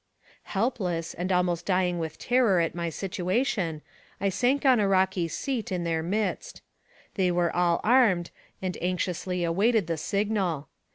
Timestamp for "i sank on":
4.19-4.79